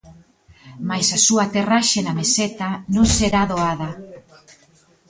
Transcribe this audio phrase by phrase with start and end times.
[0.89, 3.89] Mais a súa aterraxe na meseta non será doada.